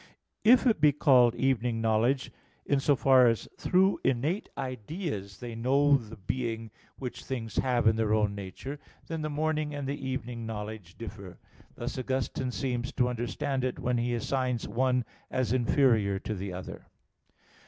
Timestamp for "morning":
9.29-9.75